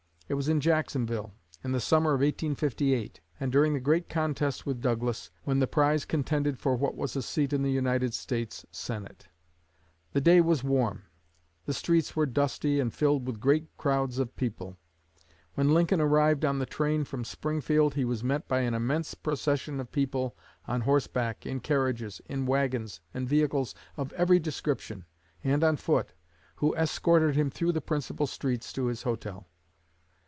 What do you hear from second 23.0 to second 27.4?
and vehicles of every description, and on foot, who escorted